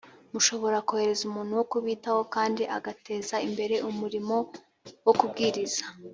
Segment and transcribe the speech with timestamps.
[0.33, 4.35] mushobora kohereza umuntu wo kubitaho kandi agateza imbere umurimo
[5.05, 5.83] wo kubwiriza